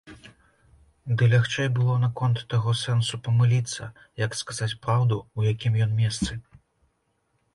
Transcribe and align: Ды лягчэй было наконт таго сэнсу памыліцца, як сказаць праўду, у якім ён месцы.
Ды 1.21 1.27
лягчэй 1.33 1.67
было 1.79 1.97
наконт 2.05 2.39
таго 2.53 2.71
сэнсу 2.83 3.19
памыліцца, 3.27 3.89
як 4.25 4.31
сказаць 4.41 4.71
праўду, 4.85 5.15
у 5.41 5.45
якім 5.51 5.73
ён 5.87 5.91
месцы. 6.01 6.31